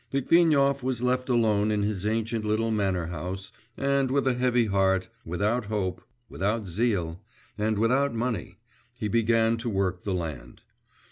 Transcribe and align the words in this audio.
Litvinov 0.11 0.81
was 0.81 1.03
left 1.03 1.29
alone 1.29 1.69
in 1.69 1.83
his 1.83 2.07
ancient 2.07 2.43
little 2.43 2.71
manor 2.71 3.05
house, 3.05 3.51
and 3.77 4.09
with 4.09 4.25
a 4.27 4.33
heavy 4.33 4.65
heart, 4.65 5.09
without 5.23 5.65
hope, 5.65 6.01
without 6.27 6.65
zeal, 6.65 7.21
and 7.55 7.77
without 7.77 8.11
money, 8.15 8.57
he 8.95 9.07
began 9.07 9.57
to 9.57 9.69
work 9.69 10.03
the 10.03 10.15
land. 10.15 10.61